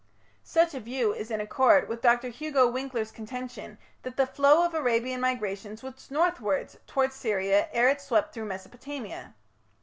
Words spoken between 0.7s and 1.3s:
a view is